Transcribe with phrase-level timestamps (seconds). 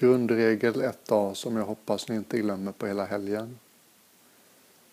[0.00, 3.58] Grundregel 1A som jag hoppas ni inte glömmer på hela helgen.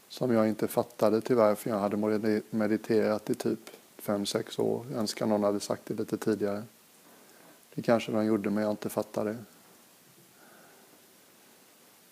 [0.10, 3.60] Som jag inte fattade tyvärr för jag hade mediterat i typ
[4.02, 4.86] 5-6 år.
[4.92, 6.64] Jag önskar någon hade sagt det lite tidigare.
[7.74, 9.38] Det kanske de gjorde men jag inte fattade.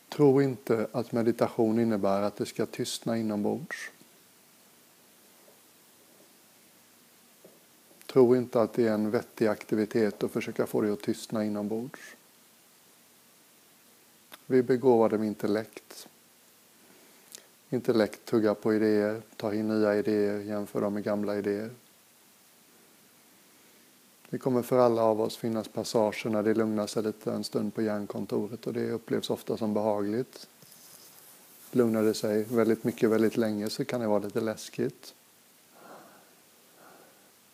[0.09, 3.91] Tro inte att meditation innebär att det ska tystna inombords.
[8.05, 12.15] Tro inte att det är en vettig aktivitet att försöka få det att tystna inombords.
[14.45, 16.07] Vi är begåvade med intellekt.
[17.69, 21.69] Intellekt tuggar på idéer, tar in nya idéer, jämför dem med gamla idéer.
[24.29, 27.75] Det kommer för alla av oss finnas passager när det lugnar sig lite en stund
[27.75, 30.47] på hjärnkontoret och det upplevs ofta som behagligt.
[31.71, 35.13] Lugnar det sig väldigt mycket väldigt länge så kan det vara lite läskigt.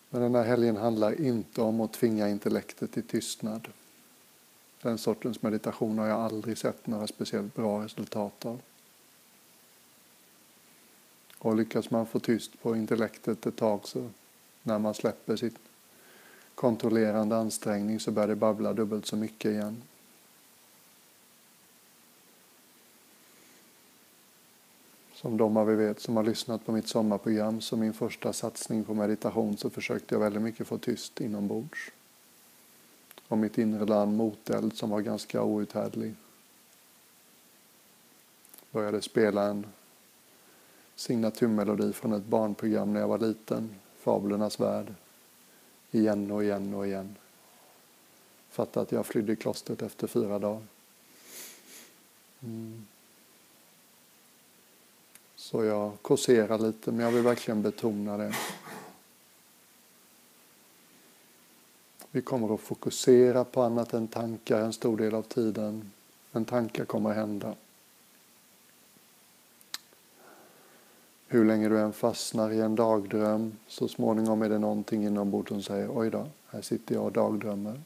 [0.10, 3.68] Men den här helgen handlar inte om att tvinga intellektet till tystnad.
[4.82, 8.62] Den sortens meditation har jag aldrig sett några speciellt bra resultat av.
[11.38, 14.10] Och lyckas man få tyst på intellektet ett tag så
[14.64, 15.60] när man släpper sitt
[16.56, 19.82] kontrollerande ansträngning så börjar det babbla dubbelt så mycket igen.
[25.14, 28.84] Som de av er vet som har lyssnat på mitt sommarprogram som min första satsning
[28.84, 31.92] på meditation så försökte jag väldigt mycket få tyst inombords.
[33.32, 36.16] Och mitt inre land moteld som var ganska outhärdlig.
[38.72, 39.66] Började spela en
[40.96, 44.94] signaturmelodi från ett barnprogram när jag var liten, Fablernas värld
[45.92, 47.16] igen och igen och igen.
[48.50, 50.64] Fattade att jag flydde klostret efter fyra dagar.
[52.44, 52.88] Mm.
[55.36, 58.36] Så jag kåserar lite, men jag vill verkligen betona det.
[62.12, 65.92] Vi kommer att fokusera på annat än tankar en stor del av tiden.
[66.32, 67.56] Men tankar kommer att hända.
[71.28, 75.64] Hur länge du än fastnar i en dagdröm, så småningom är det någonting inombords som
[75.64, 77.82] säger oj då, här sitter jag och dagdrömmer.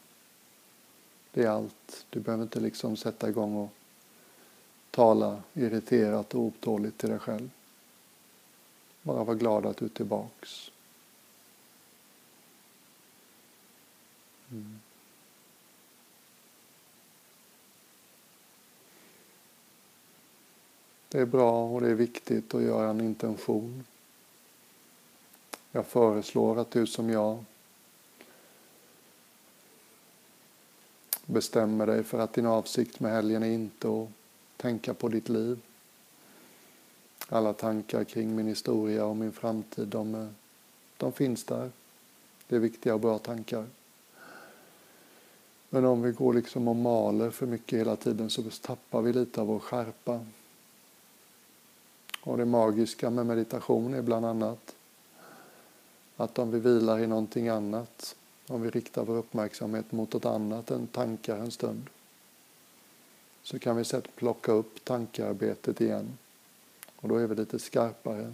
[1.32, 2.06] Det är allt.
[2.10, 3.70] Du behöver inte liksom sätta igång och
[4.90, 7.50] tala irriterat och otåligt till dig själv.
[9.02, 10.70] Bara var glad att du är tillbaks.
[14.50, 14.80] Mm.
[21.08, 23.84] Det är bra och det är viktigt att göra en intention.
[25.72, 27.44] Jag föreslår att du som jag
[31.26, 34.08] bestämmer dig för att din avsikt med helgen är inte att
[34.56, 35.60] tänka på ditt liv.
[37.28, 40.34] Alla tankar kring min historia och min framtid, de,
[40.96, 41.70] de finns där.
[42.48, 43.66] Det är viktiga och bra tankar.
[45.76, 49.40] Men om vi går liksom och maler för mycket hela tiden så tappar vi lite
[49.40, 50.24] av vår skärpa.
[52.20, 54.74] Och det magiska med meditation är bland annat
[56.16, 58.16] att om vi vilar i någonting annat,
[58.46, 61.86] om vi riktar vår uppmärksamhet mot något annat än tankar en stund,
[63.42, 66.18] så kan vi sedan plocka upp tankearbetet igen.
[66.96, 68.32] Och då är vi lite skarpare.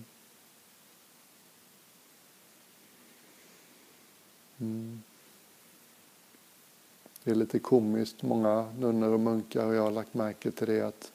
[4.60, 5.02] Mm.
[7.24, 10.80] Det är lite komiskt, många nunnor och munkar och jag har lagt märke till det
[10.80, 11.12] att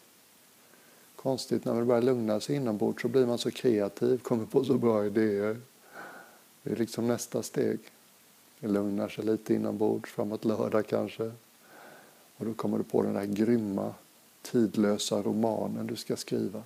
[1.16, 4.78] konstigt när man börjar lugna sig inombords så blir man så kreativ, kommer på så
[4.78, 5.62] bra idéer.
[6.63, 7.79] Det är liksom nästa steg.
[8.59, 11.31] Det lugnar sig lite inombords framåt lördag kanske.
[12.38, 13.94] Och då kommer du på den där grymma,
[14.41, 16.63] tidlösa romanen du ska skriva.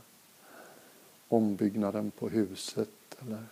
[1.28, 3.46] Ombyggnaden på huset eller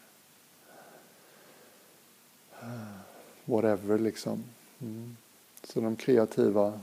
[3.46, 4.44] whatever liksom.
[4.82, 5.18] Mm.
[5.64, 6.80] Så de kreativa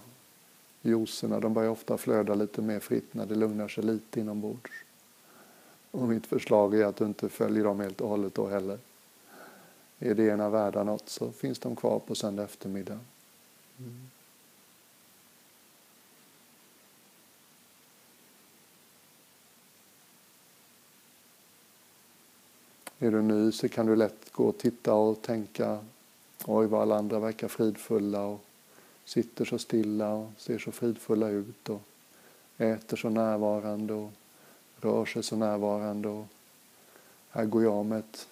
[0.82, 4.70] juicerna de börjar ofta flöda lite mer fritt när det lugnar sig lite inombords.
[5.90, 8.78] Och mitt förslag är att du inte följer dem helt och hållet då heller.
[9.98, 12.98] Är idéerna värda något så finns de kvar på söndag eftermiddag.
[13.78, 14.10] Mm.
[22.98, 25.78] Är du ny så kan du lätt gå och titta och tänka
[26.44, 28.45] oj vad alla andra verkar fridfulla och
[29.06, 31.82] sitter så stilla och ser så fridfulla ut och
[32.58, 34.10] äter så närvarande och
[34.80, 36.08] rör sig så närvarande.
[36.08, 36.26] Och
[37.30, 38.28] här går jag med ett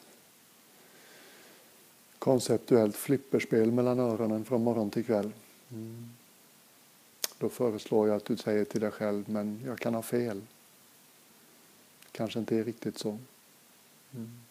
[2.18, 5.32] konceptuellt flipperspel mellan öronen från morgon till kväll.
[5.70, 6.10] Mm.
[7.38, 10.42] Då föreslår jag att du säger till dig själv, men jag kan ha fel.
[12.12, 13.18] kanske inte är riktigt så.
[14.14, 14.43] Mm.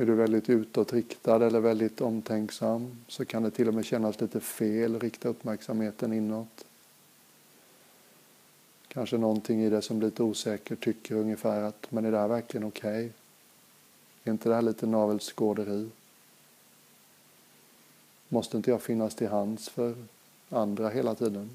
[0.00, 4.40] Är du väldigt utåtriktad eller väldigt omtänksam så kan det till och med kännas lite
[4.40, 6.64] fel att rikta uppmärksamheten inåt.
[8.88, 12.28] Kanske någonting i det som blir lite osäker tycker ungefär att men är det här
[12.28, 12.90] verkligen okej?
[12.90, 13.10] Okay?
[14.24, 15.90] Är inte det här lite navelskåderi?
[18.28, 19.94] Måste inte jag finnas till hands för
[20.48, 21.50] andra hela tiden?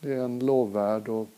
[0.00, 1.28] Det är en lovvärd och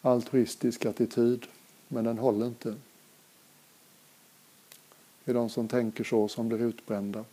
[0.00, 1.46] altruistisk attityd,
[1.94, 2.74] men den håller inte.
[5.24, 7.24] Det är de som tänker så som blir utbrända.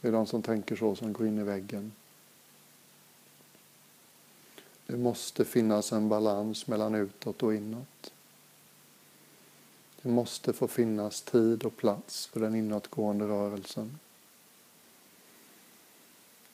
[0.00, 1.92] Det är de som tänker så som går in i väggen.
[4.86, 8.12] Det måste finnas en balans mellan utåt och inåt.
[10.02, 13.98] Det måste få finnas tid och plats för den inåtgående rörelsen.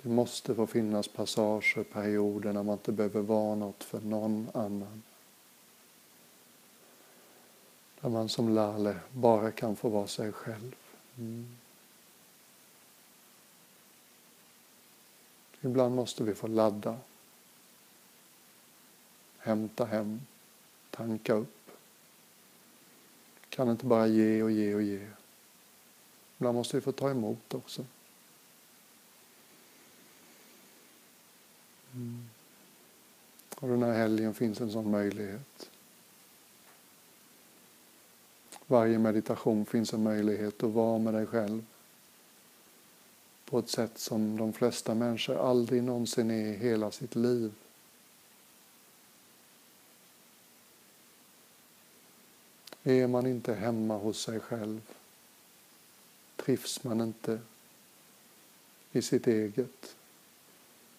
[0.03, 5.03] Det måste få finnas passager, perioder när man inte behöver vara något för någon annan.
[8.01, 10.75] Där man som Lale bara kan få vara sig själv.
[11.19, 11.57] Mm.
[15.61, 16.99] Ibland måste vi få ladda,
[19.39, 20.21] hämta hem,
[20.91, 21.71] tanka upp.
[23.49, 25.09] Kan inte bara ge och ge och ge.
[26.39, 27.85] Ibland måste vi få ta emot också.
[31.93, 32.29] Mm.
[33.57, 35.71] Och den här helgen finns en sån möjlighet.
[38.67, 41.65] Varje meditation finns en möjlighet att vara med dig själv
[43.45, 47.53] på ett sätt som de flesta människor aldrig någonsin är i hela sitt liv.
[52.83, 54.81] Är man inte hemma hos sig själv,
[56.37, 57.41] trivs man inte
[58.93, 59.97] i sitt eget,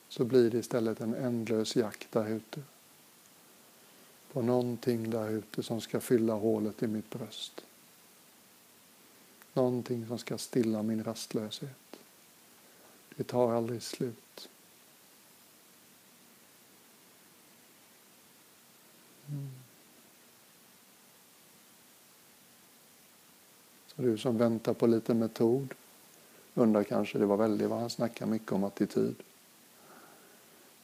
[0.09, 2.61] så blir det istället en ändlös jakt där ute.
[4.37, 7.65] På någonting där ute som ska fylla hålet i mitt bröst.
[9.53, 11.99] Någonting som ska stilla min rastlöshet.
[13.15, 14.49] Det tar aldrig slut.
[19.27, 19.49] Mm.
[23.87, 25.73] Så du som väntar på lite metod
[26.53, 29.15] undrar kanske, det var väldigt vad han snackar mycket om attityd.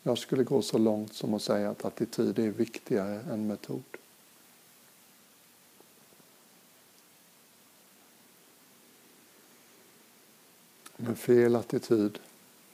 [0.04, 3.84] Jag skulle gå så långt som att säga att attityd är viktigare än metod.
[10.98, 12.20] Med fel attityd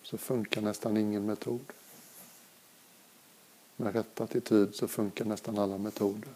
[0.03, 1.73] så funkar nästan ingen metod.
[3.75, 6.29] Med rätt attityd så funkar nästan alla metoder.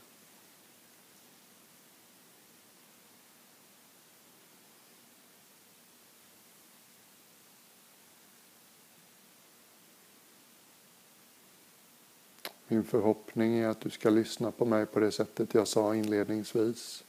[12.73, 17.03] Min förhoppning är att du ska lyssna på mig på det sättet jag sa inledningsvis.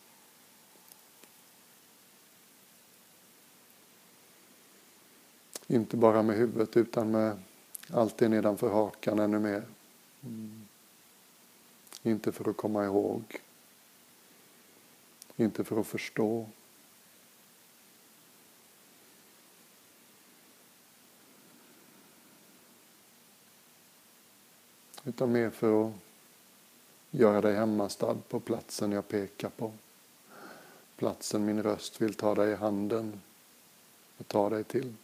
[5.67, 7.39] Inte bara med huvudet utan med
[7.91, 9.63] allt det nedanför hakan ännu mer.
[10.23, 10.69] Mm.
[12.03, 13.23] Inte för att komma ihåg.
[15.37, 16.47] Inte för att förstå.
[25.05, 25.93] Utan mer för att
[27.11, 29.73] göra dig hemmastad på platsen jag pekar på.
[30.97, 33.21] Platsen min röst vill ta dig i handen
[34.19, 34.95] och ta dig till.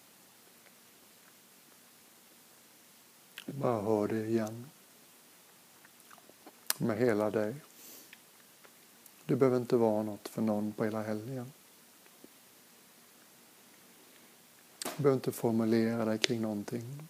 [3.47, 4.71] Bara hör det igen.
[6.79, 7.55] Med hela dig.
[9.25, 11.53] Du behöver inte vara något för någon på hela helgen.
[14.97, 17.09] Du behöver inte formulera dig kring någonting.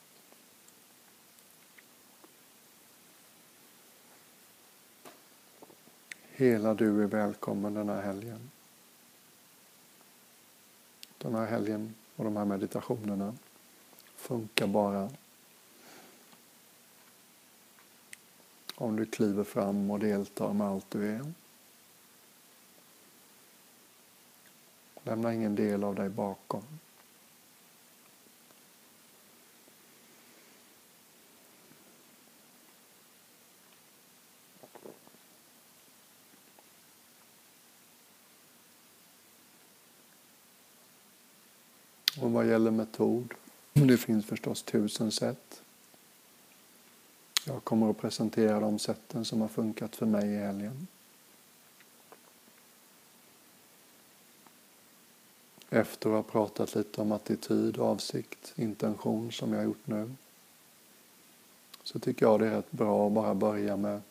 [6.41, 8.51] Hela du är välkommen den här helgen.
[11.19, 13.35] Den här helgen och de här meditationerna
[14.17, 15.11] funkar bara
[18.75, 21.33] om du kliver fram och deltar med allt du är.
[25.05, 26.65] Lämna ingen del av dig bakom.
[42.31, 43.35] Och vad gäller metod,
[43.73, 45.63] det finns förstås tusen sätt.
[47.47, 50.87] Jag kommer att presentera de sätten som har funkat för mig i helgen.
[55.71, 60.15] Efter att ha pratat lite om attityd, avsikt, intention som jag har gjort nu
[61.83, 64.03] så tycker jag det är rätt bra att bara börja med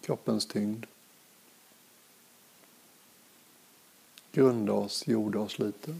[0.00, 0.86] kroppens tyngd.
[4.32, 5.94] Grunda oss, jorda oss lite.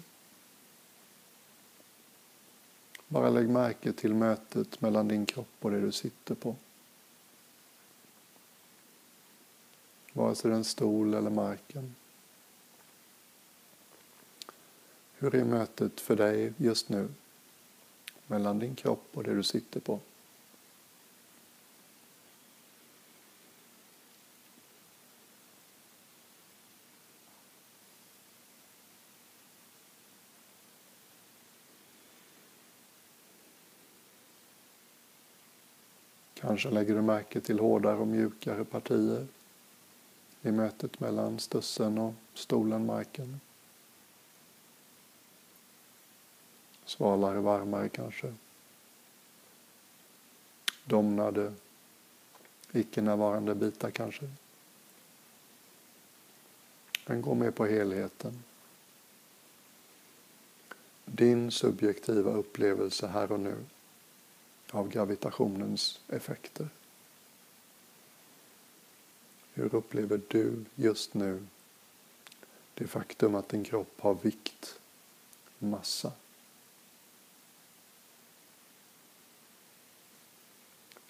[3.08, 6.56] Bara lägg märke till mötet mellan din kropp och det du sitter på.
[10.12, 11.94] Vare sig det är en stol eller marken.
[15.18, 17.08] Hur är mötet för dig just nu
[18.26, 20.00] mellan din kropp och det du sitter på?
[36.54, 39.26] Kanske lägger du märke till hårdare och mjukare partier
[40.42, 43.40] i mötet mellan stussen och stolen, marken.
[46.84, 48.34] Svalare, varmare kanske.
[50.84, 51.52] Domnade,
[52.72, 54.30] icke-närvarande bitar kanske.
[57.06, 58.42] Men gå med på helheten.
[61.04, 63.56] Din subjektiva upplevelse här och nu
[64.74, 66.68] av gravitationens effekter.
[69.52, 71.46] Hur upplever du just nu
[72.74, 74.80] det faktum att din kropp har vikt,
[75.58, 76.12] massa?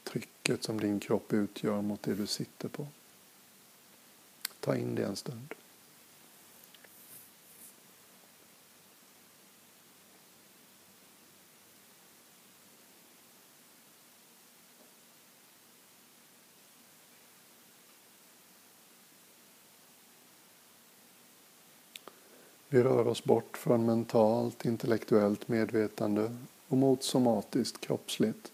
[0.04, 2.86] Trycket som din kropp utgör mot det du sitter på.
[4.60, 5.54] Ta in det en stund.
[22.74, 26.36] Vi rör oss bort från mentalt, intellektuellt medvetande
[26.68, 28.52] och mot somatiskt, kroppsligt.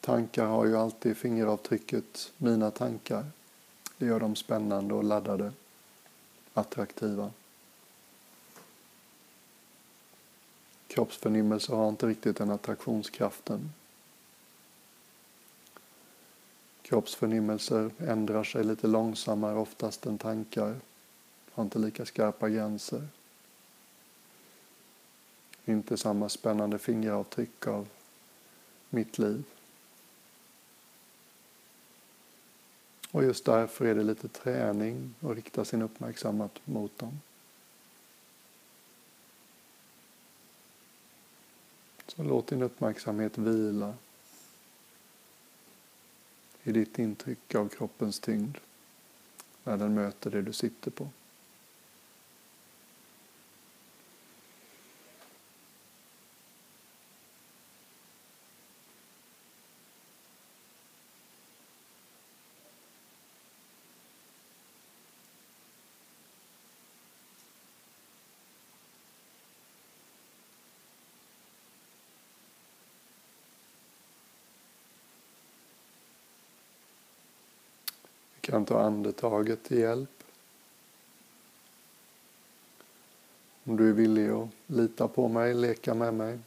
[0.00, 3.26] Tankar har ju alltid fingeravtrycket mina tankar.
[3.98, 5.52] Det gör dem spännande och laddade,
[6.54, 7.30] attraktiva.
[10.86, 13.72] Kroppsförnimmelser har inte riktigt den attraktionskraften.
[16.84, 20.76] Kroppsförnimmelser ändrar sig lite långsammare oftast än tankar,
[21.52, 23.08] har inte lika skarpa gränser.
[25.64, 27.88] Inte samma spännande fingeravtryck av
[28.90, 29.44] mitt liv.
[33.10, 37.20] Och just därför är det lite träning att rikta sin uppmärksamhet mot dem.
[42.06, 43.94] Så låt din uppmärksamhet vila
[46.64, 48.58] i ditt intryck av kroppens tyngd
[49.64, 51.08] när den möter det du sitter på.
[78.54, 80.24] Kan ta andetaget till hjälp.
[83.64, 86.38] Om du är villig att lita på mig, leka med mig,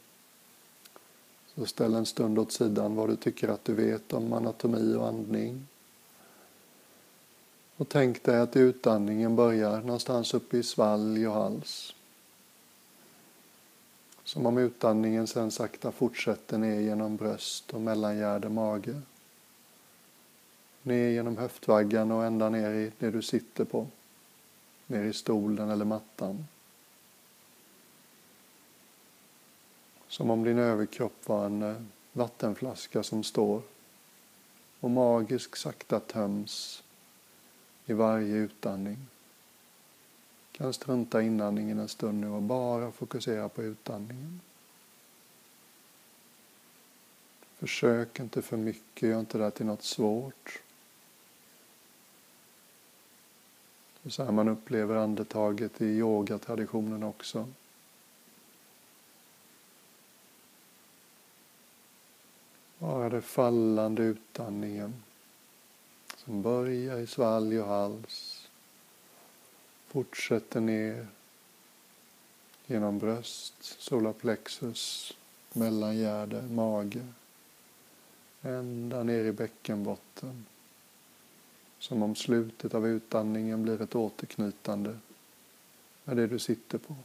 [1.55, 5.07] så ställ en stund åt sidan vad du tycker att du vet om anatomi och
[5.07, 5.67] andning.
[7.77, 11.95] Och tänk dig att utandningen börjar någonstans uppe i svalg och hals.
[14.23, 19.01] Som om utandningen sen sakta fortsätter ner genom bröst och mellangärde, mage
[20.87, 23.87] ner genom höftvaggan och ända ner i det du sitter på.
[24.87, 26.45] Ner i stolen eller mattan.
[30.07, 31.81] Som om din överkropp var en eh,
[32.13, 33.61] vattenflaska som står
[34.79, 36.83] och magiskt sakta töms
[37.85, 38.97] i varje utandning.
[40.51, 44.41] Kan strunta inandningen en stund nu och bara fokusera på utandningen.
[47.57, 50.61] Försök inte för mycket, gör inte det till något svårt.
[53.93, 57.47] Det är så här man upplever andetaget i yogatraditionen också.
[62.79, 65.03] Bara det fallande utandningen
[66.27, 68.47] som börjar i svalg och hals,
[69.87, 71.07] fortsätter ner
[72.65, 75.13] genom bröst, solarplexus,
[75.53, 77.07] mellangärde, mage,
[78.41, 80.45] ända ner i bäckenbotten.
[81.87, 84.97] Som om slutet av utandningen blir ett återknytande
[86.03, 86.95] med det du sitter på.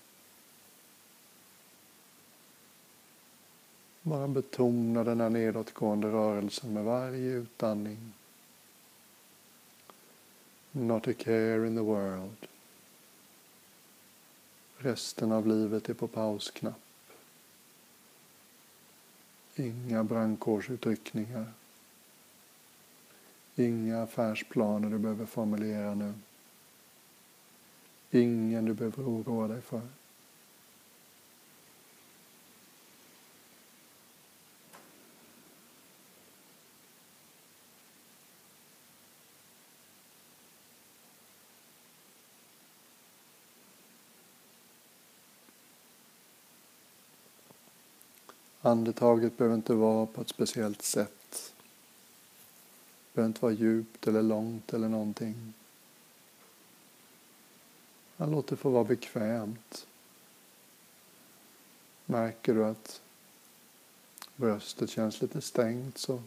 [4.02, 8.12] Bara betona den här nedåtgående rörelsen med varje utandning.
[10.72, 12.46] Not a care in the world.
[14.76, 16.80] Resten av livet är på pausknapp.
[19.56, 21.52] Inga brandkårsutryckningar.
[23.56, 26.14] Inga affärsplaner du behöver formulera nu.
[28.11, 29.80] Ingen du behöver oroa dig för.
[48.64, 51.22] Andetaget behöver inte vara på ett speciellt sätt.
[53.12, 55.52] Det behöver inte vara djupt eller långt eller någonting.
[58.16, 59.87] Man låter det få vara bekvämt.
[62.07, 63.00] Märker du att
[64.37, 66.23] bröstet känns lite stängt så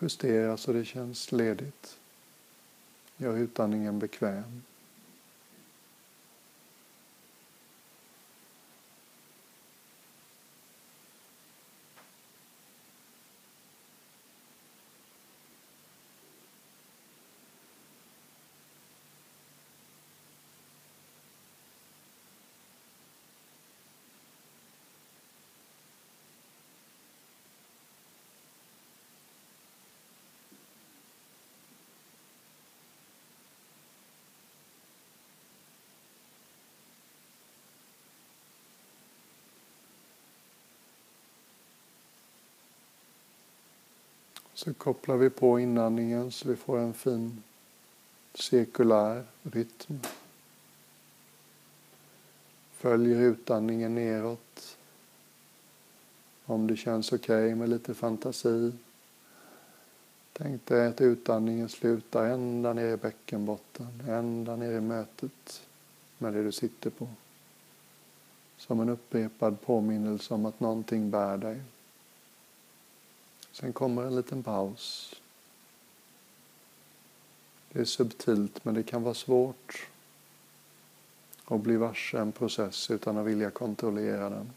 [0.00, 1.98] justera så det känns ledigt.
[3.16, 4.62] Gör utandningen bekväm.
[44.60, 47.42] Så kopplar vi på inandningen så vi får en fin
[48.34, 50.00] cirkulär rytm.
[52.72, 54.76] Följer utandningen neråt.
[56.44, 58.72] Om det känns okej okay med lite fantasi.
[60.32, 65.62] Tänk dig att utandningen slutar ända ner i bäckenbotten, ända ner i mötet
[66.18, 67.08] med det du sitter på.
[68.56, 71.60] Som en upprepad påminnelse om att någonting bär dig.
[73.60, 75.14] Sen kommer en liten paus.
[77.72, 79.88] Det är subtilt men det kan vara svårt
[81.44, 84.50] att bli varse en process utan att vilja kontrollera den.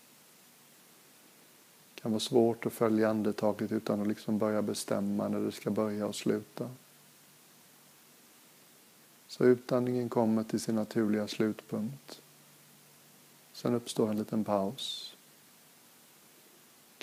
[1.95, 5.69] Det kan vara svårt att följa andetaget utan att liksom börja bestämma när det ska
[5.69, 6.69] börja och sluta.
[9.27, 12.21] Så utandningen kommer till sin naturliga slutpunkt.
[13.53, 15.12] Sen uppstår en liten paus.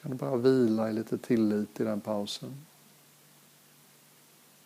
[0.03, 2.67] Kan du bara vila i lite tillit i den pausen.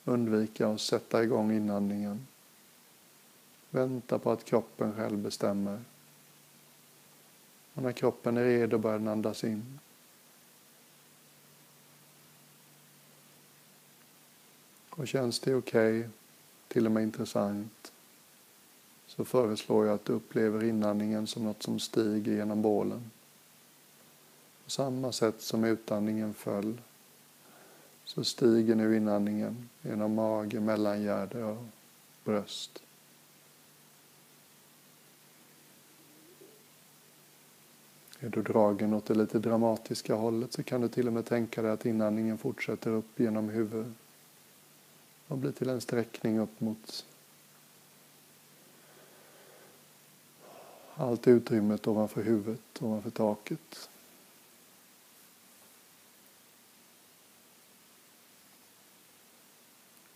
[0.04, 2.26] Undvika att sätta igång inandningen.
[3.70, 5.80] Vänta på att kroppen själv bestämmer.
[7.74, 9.78] Och när kroppen är redo börjar den andas in.
[14.90, 16.10] Och känns det okej, okay,
[16.68, 17.92] till och med intressant,
[19.06, 23.10] så föreslår jag att du upplever inandningen som något som stiger genom bålen.
[24.64, 26.80] På samma sätt som utandningen föll
[28.04, 31.64] så stiger nu inandningen genom mage, mellangärde och
[32.24, 32.82] bröst.
[38.20, 41.62] Är du dragen åt det lite dramatiska hållet så kan du till och med tänka
[41.62, 43.92] dig att inandningen fortsätter upp genom huvudet
[45.28, 47.06] och blir till en sträckning upp mot
[50.94, 53.88] allt utrymmet ovanför huvudet, ovanför taket.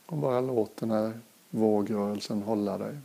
[0.09, 2.99] Och bara låt den här vågrörelsen hålla dig.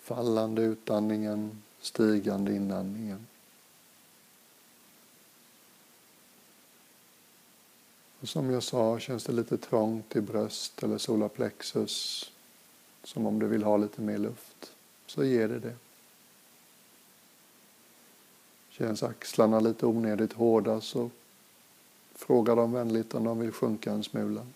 [0.00, 3.26] Fallande utandningen, stigande inandningen.
[8.20, 12.30] Och som jag sa, känns det lite trångt i bröst eller solarplexus,
[13.02, 14.72] som om du vill ha lite mer luft,
[15.06, 15.76] så ger det det.
[18.70, 21.10] Känns axlarna lite onödigt hårda så
[22.14, 24.46] Fråga dem vänligt om de vill sjunka en smula.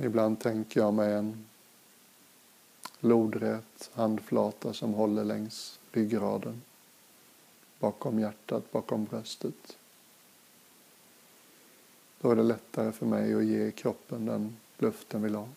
[0.00, 1.46] Ibland tänker jag mig en
[3.00, 6.62] lodrät handflata som håller längs ryggraden,
[7.78, 9.78] bakom hjärtat, bakom bröstet.
[12.20, 15.48] Då är det lättare för mig att ge kroppen den luft den vill ha.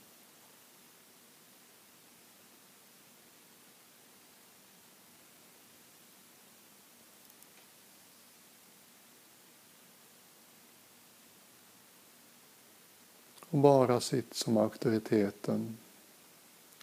[13.67, 15.77] bara sitt som auktoriteten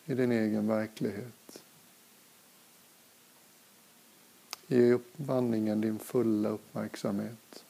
[0.05, 1.63] i din egen verklighet.
[4.67, 7.65] Ge upp vandringen din fulla uppmärksamhet.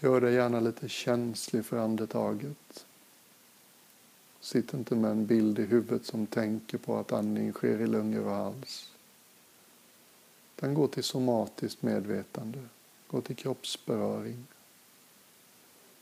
[0.00, 2.86] Gör dig gärna lite känslig för andetaget.
[4.40, 8.26] Sitt inte med en bild i huvudet som tänker på att andning sker i lungor
[8.26, 8.89] och hals.
[10.60, 12.58] Den går till somatiskt medvetande,
[13.06, 14.46] går till kroppsberöring,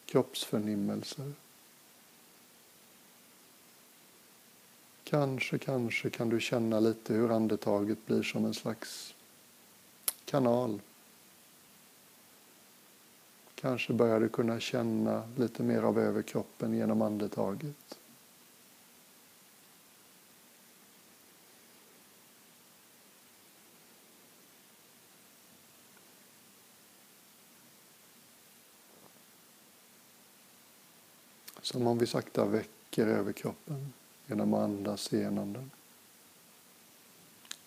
[0.06, 1.32] kroppsförnimmelser.
[5.04, 9.14] Kanske, kanske kan du känna lite hur andetaget blir som en slags
[10.24, 10.80] kanal.
[13.54, 17.98] Kanske börjar du kunna känna lite mer av överkroppen genom andetaget.
[31.78, 33.92] Som om vi sakta väcker överkroppen
[34.26, 35.70] genom att andas igenom den.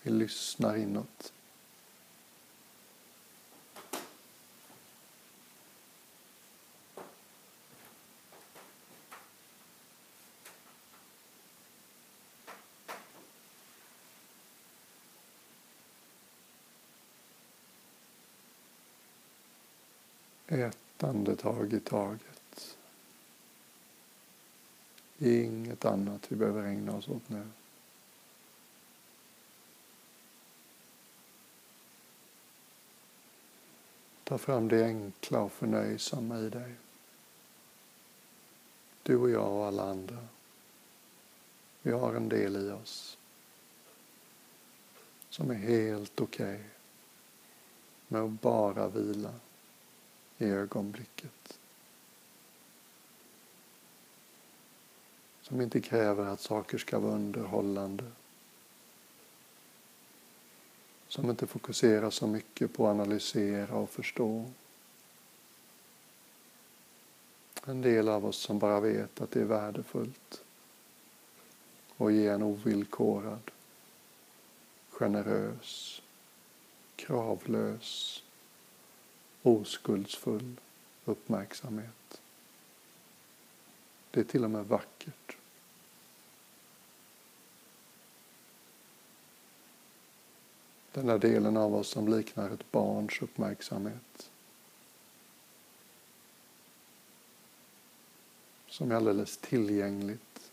[0.02, 1.34] Vi lyssnar inåt.
[20.47, 22.40] Ett andetag i taget.
[25.23, 27.47] Inget annat vi behöver ägna oss åt nu.
[34.23, 36.75] Ta fram det enkla och förnöjsamma i dig.
[39.03, 40.27] Du och jag och alla andra.
[41.81, 43.17] Vi har en del i oss
[45.29, 46.65] som är helt okej okay
[48.07, 49.34] med att bara vila
[50.38, 51.60] i ögonblicket.
[55.51, 58.03] Som inte kräver att saker ska vara underhållande.
[61.07, 64.45] Som inte fokuserar så mycket på att analysera och förstå.
[67.65, 70.43] En del av oss som bara vet att det är värdefullt
[71.97, 73.51] och ge en ovillkorad,
[74.89, 76.01] generös,
[76.95, 78.23] kravlös,
[79.43, 80.55] oskuldsfull
[81.05, 82.21] uppmärksamhet.
[84.11, 85.37] Det är till och med vackert.
[90.93, 94.32] Den där delen av oss som liknar ett barns uppmärksamhet.
[98.67, 100.51] Som är alldeles tillgängligt.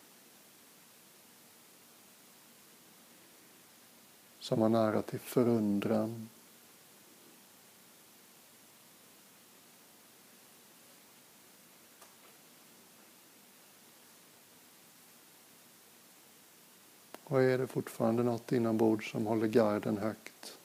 [4.38, 6.28] Som har nära till förundran.
[17.28, 20.58] Och är det fortfarande något inombords som håller garden högt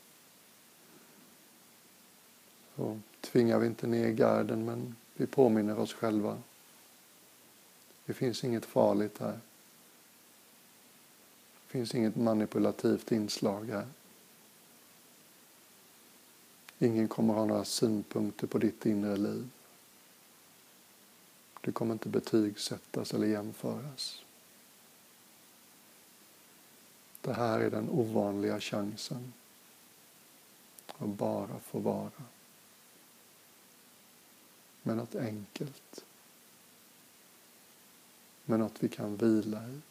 [2.75, 6.37] så tvingar vi inte ner garden men vi påminner oss själva.
[8.05, 9.39] Det finns inget farligt här.
[11.65, 13.87] Det finns inget manipulativt inslag här.
[16.79, 19.49] Ingen kommer ha några synpunkter på ditt inre liv.
[21.61, 24.23] Du kommer inte betygsättas eller jämföras.
[27.23, 29.33] Det här är den ovanliga chansen
[30.97, 32.11] att bara få vara
[34.83, 36.05] med något enkelt.
[38.45, 39.81] Med något vi kan vila i.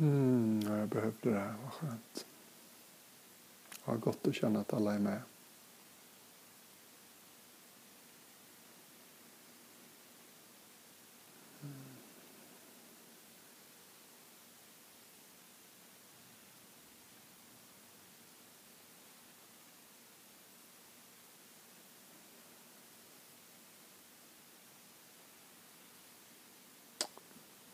[0.00, 2.26] Mm, jag behövde det här, vad skönt.
[3.84, 5.22] Vad gott att känna att alla är med.
[11.62, 11.72] Mm.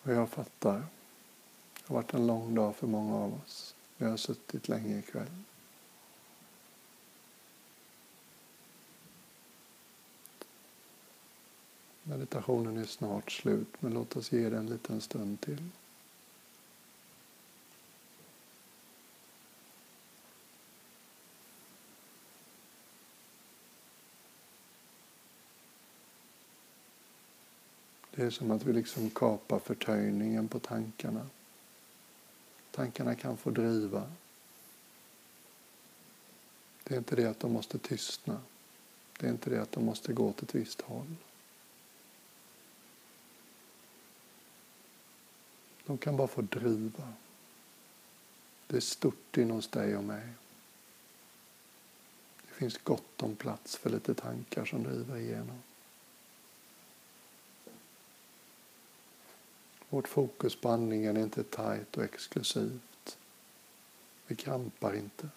[0.02, 0.95] Och jag fattar.
[1.86, 3.74] Det har varit en lång dag för många av oss.
[3.96, 5.30] Vi har suttit länge ikväll.
[12.02, 15.62] Meditationen är snart slut, men låt oss ge den en liten stund till.
[28.10, 31.26] Det är som att vi liksom kapar förtöjningen på tankarna.
[32.76, 34.12] Tankarna kan få driva.
[36.84, 38.40] Det är inte det att de måste tystna.
[39.18, 41.16] Det är inte det att de måste gå åt ett visst håll.
[45.86, 47.12] De kan bara få driva.
[48.66, 50.28] Det är stort inom dig och mig.
[52.42, 55.62] Det finns gott om plats för lite tankar som driver igenom.
[59.88, 63.18] Vårt fokus på andningen är inte tajt och exklusivt.
[64.26, 65.28] Vi krampar inte.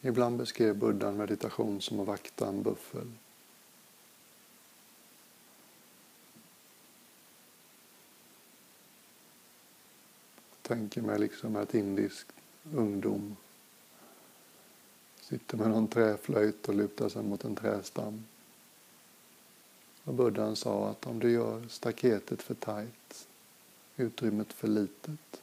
[0.00, 3.12] Ibland beskrev buddhan meditation som att vakta en buffel.
[10.66, 12.26] tänker mig liksom att indisk
[12.74, 13.36] ungdom
[15.28, 18.24] sitter med någon träflöjt och lutar sig mot en trästam.
[20.04, 23.28] Och buddhan sa att om du gör staketet för tajt,
[23.96, 25.42] utrymmet för litet,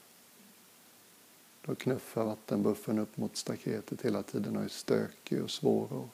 [1.61, 6.09] då knuffar vattenbuffen upp mot staketet hela tiden och är stökig och svår att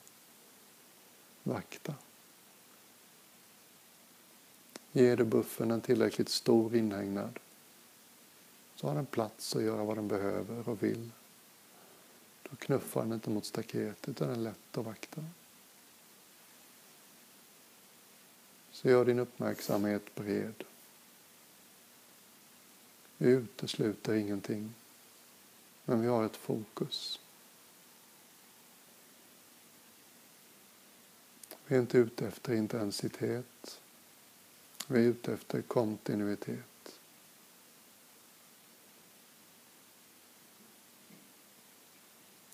[1.42, 1.94] vakta.
[4.92, 7.38] Ger du buffen en tillräckligt stor inhägnad
[8.74, 11.10] så har den plats att göra vad den behöver och vill.
[12.50, 15.24] Då knuffar den inte mot staketet utan den är lätt att vakta.
[18.70, 20.64] Så gör din uppmärksamhet bred.
[23.18, 24.74] Vi utesluter ingenting,
[25.84, 27.20] men vi har ett fokus.
[31.66, 33.80] Vi är inte ute efter intensitet.
[34.86, 36.69] Vi är ute efter kontinuitet.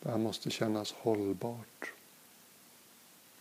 [0.06, 1.92] Det här måste kännas hållbart.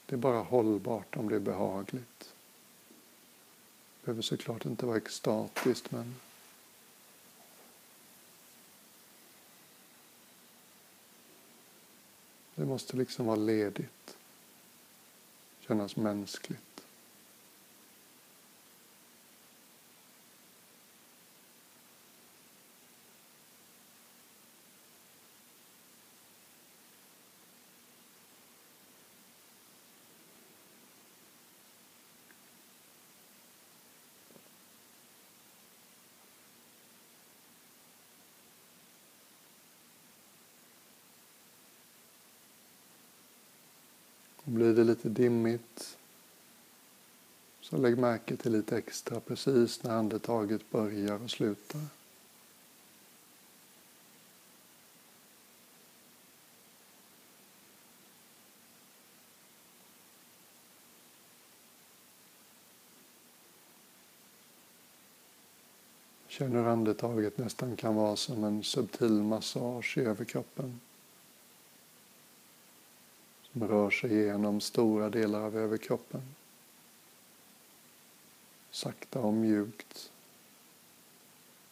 [0.05, 2.19] Det är bara hållbart om det är behagligt.
[2.19, 6.15] Det behöver såklart inte vara extatiskt men
[12.55, 14.17] det måste liksom vara ledigt.
[15.59, 16.74] Kännas mänskligt.
[44.55, 45.97] Blir det lite dimmigt
[47.61, 51.81] så lägg märke till lite extra precis när andetaget börjar och slutar.
[66.27, 70.79] Känner hur andetaget nästan kan vara som en subtil massage i överkroppen
[73.61, 76.21] rör sig genom stora delar av överkroppen.
[78.71, 80.11] Sakta och mjukt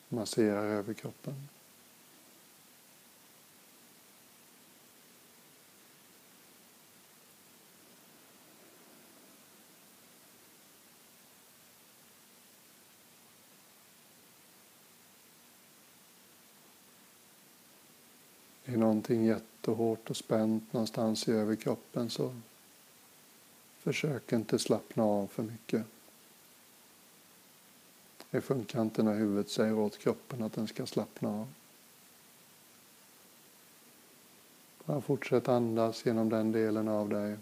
[0.09, 1.47] masserar överkroppen.
[18.73, 19.25] är någonting
[19.63, 22.35] jättehårt och spänt någonstans i överkroppen så
[23.79, 25.85] försök inte slappna av för mycket.
[28.31, 31.45] Det funkar inte när huvudet säger åt kroppen att den ska slappna
[34.85, 35.01] av.
[35.01, 37.37] Fortsätt andas genom den delen av dig.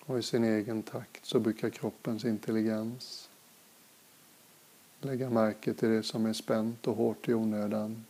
[0.00, 3.28] Och i sin egen takt så brukar kroppens intelligens
[5.00, 8.04] lägga märke till det som är spänt och hårt i onödan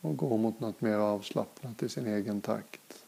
[0.00, 3.04] och gå mot något mer avslappnat i sin egen takt.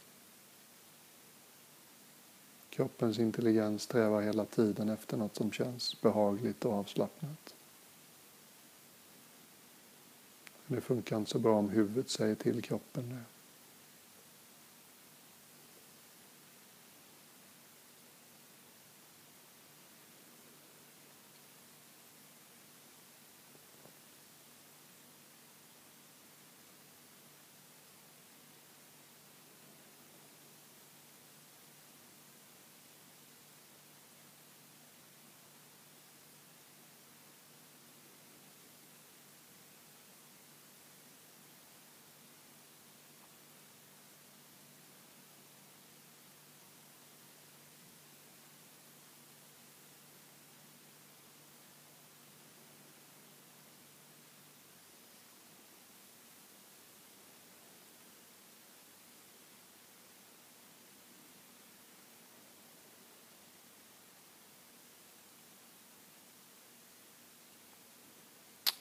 [2.71, 7.55] Kroppens intelligens strävar hela tiden efter något som känns behagligt och avslappnat.
[10.67, 13.42] Det funkar inte så bra om huvudet säger till kroppen det.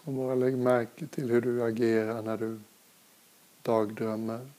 [0.04, 2.60] Och bara lägg märke till hur du agerar när du
[3.62, 4.50] dagdrömmer.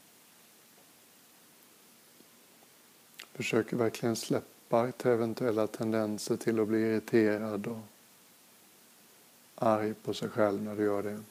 [3.33, 7.81] Försöker verkligen släppa eventuella tendenser till att bli irriterad och
[9.55, 11.23] arg på sig själv när du gör det.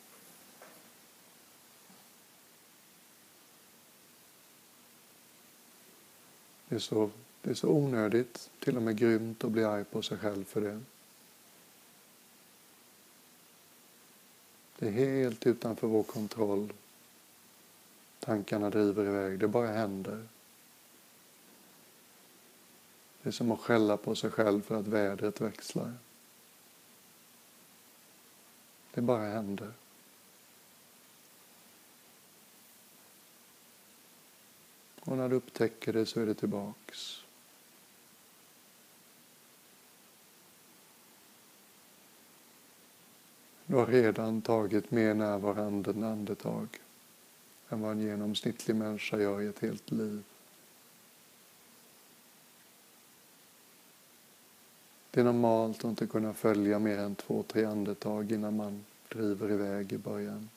[6.67, 7.09] Det är, så,
[7.41, 10.61] det är så onödigt, till och med grymt att bli arg på sig själv för
[10.61, 10.81] det.
[14.81, 16.73] Det är helt utanför vår kontroll.
[18.19, 20.27] Tankarna driver iväg, det bara händer.
[23.21, 25.93] Det är som att skälla på sig själv för att vädret växlar.
[28.93, 29.73] Det bara händer.
[34.99, 37.23] Och när du upptäcker det så är det tillbaks.
[43.71, 46.67] Du har redan tagit mer närvarande andetag
[47.69, 50.23] än vad en genomsnittlig människa gör i ett helt liv.
[55.11, 59.51] Det är normalt att inte kunna följa mer än två, tre andetag innan man driver
[59.51, 60.49] iväg i början.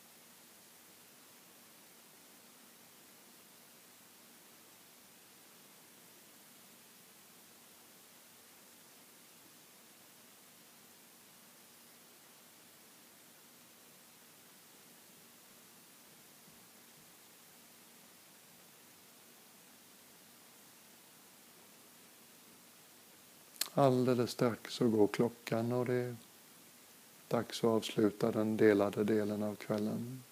[23.76, 26.16] Alldeles strax så går klockan och det är
[27.28, 30.22] dags att avsluta den delade delen av kvällen.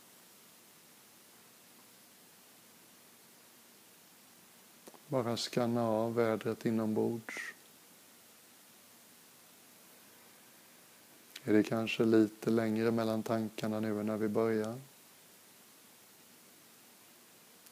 [5.08, 7.54] Bara skanna av vädret inombords.
[11.44, 14.80] Är det kanske lite längre mellan tankarna nu än när vi börjar?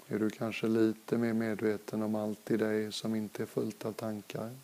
[0.09, 3.92] Är du kanske lite mer medveten om allt i dig som inte är fullt av
[3.92, 4.56] tankar?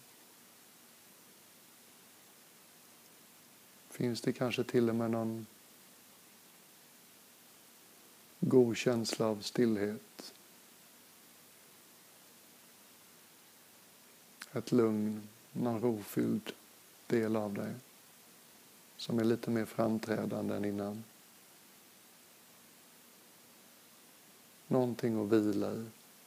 [3.97, 5.47] Finns det kanske till och med någon
[8.41, 10.35] god känsla av stillhet?
[14.53, 16.53] Ett lugn, någon rofylld
[17.07, 17.75] del av dig
[18.97, 21.05] som är lite mer framträdande än innan.
[24.67, 25.85] Någonting att vila i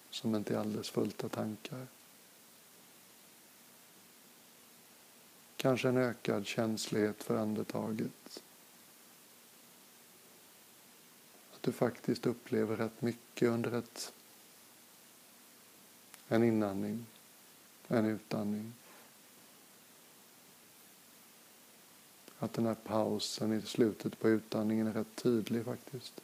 [0.09, 1.87] som inte är alldeles fullt av tankar.
[5.61, 8.43] Kanske en ökad känslighet för andetaget.
[11.53, 14.13] Att du faktiskt upplever rätt mycket under ett,
[16.27, 17.05] en inandning,
[17.87, 18.73] en utandning.
[22.39, 26.21] Att den här pausen i slutet på utandningen är rätt tydlig faktiskt.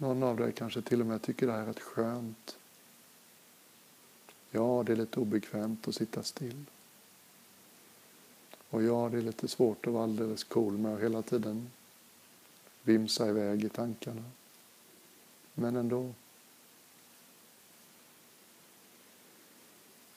[0.00, 2.58] Någon av dig kanske till och med tycker det här är rätt skönt.
[4.50, 6.64] Ja, det är lite obekvämt att sitta still.
[8.70, 11.70] Och ja, det är lite svårt att vara alldeles cool med att hela tiden
[12.82, 14.24] vimsa iväg i tankarna.
[15.54, 16.14] Men ändå.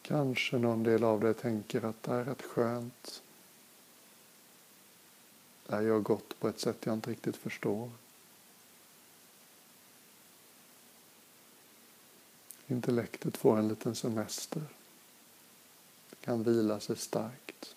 [0.01, 3.23] Kanske någon del av dig tänker att det är rätt skönt.
[5.69, 7.89] här gör gott på ett sätt jag inte riktigt förstår.
[12.73, 14.61] Intellektet får en liten semester.
[16.09, 17.75] Det kan vila sig starkt.